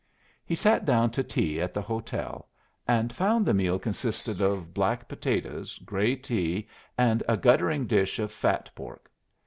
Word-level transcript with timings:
He 0.43 0.55
sat 0.55 0.83
down 0.83 1.11
to 1.11 1.23
tea 1.23 1.61
at 1.61 1.75
the 1.75 1.81
hotel, 1.83 2.49
and 2.87 3.13
found 3.13 3.45
the 3.45 3.53
meal 3.53 3.77
consisted 3.77 4.41
of 4.41 4.73
black 4.73 5.07
potatoes, 5.07 5.77
gray 5.77 6.15
tea, 6.15 6.67
and 6.97 7.21
a 7.29 7.37
guttering 7.37 7.85
dish 7.85 8.17
of 8.17 8.31
fat 8.31 8.71
pork. 8.73 9.11